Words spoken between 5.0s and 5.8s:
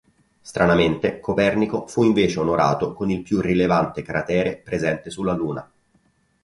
sulla Luna.